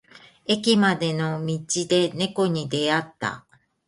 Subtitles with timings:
[0.47, 3.45] 駅までの道で猫に出会った。